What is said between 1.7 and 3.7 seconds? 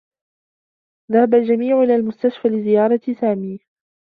إلى المستشفى لزيارة سامي.